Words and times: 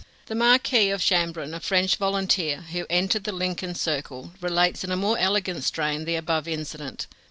The 0.25 0.33
Marquis 0.33 0.89
of 0.89 0.99
Chambrun, 0.99 1.53
a 1.53 1.59
French 1.59 1.97
volunteer, 1.97 2.61
who 2.71 2.87
entered 2.89 3.23
the 3.23 3.31
Lincoln 3.31 3.75
circle, 3.75 4.33
relates 4.41 4.83
in 4.83 4.89
a 4.91 4.97
more 4.97 5.19
elegant 5.19 5.63
strain 5.63 6.05
the 6.05 6.15
above 6.15 6.47
incident. 6.47 7.05